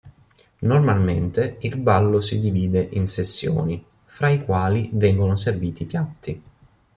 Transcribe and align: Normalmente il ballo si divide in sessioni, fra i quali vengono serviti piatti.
Normalmente 0.61 1.57
il 1.59 1.77
ballo 1.77 2.21
si 2.21 2.39
divide 2.39 2.79
in 2.93 3.05
sessioni, 3.05 3.85
fra 4.05 4.31
i 4.31 4.43
quali 4.43 4.89
vengono 4.93 5.35
serviti 5.35 5.85
piatti. 5.85 6.41